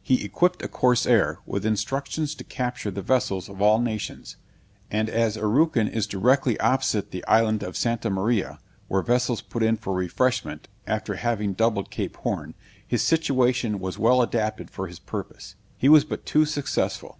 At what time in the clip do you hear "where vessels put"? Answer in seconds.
8.88-9.62